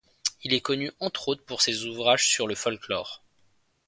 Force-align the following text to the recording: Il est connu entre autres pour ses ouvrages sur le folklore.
Il 0.43 0.55
est 0.55 0.61
connu 0.61 0.91
entre 0.99 1.27
autres 1.27 1.45
pour 1.45 1.61
ses 1.61 1.85
ouvrages 1.85 2.27
sur 2.27 2.47
le 2.47 2.55
folklore. 2.55 3.21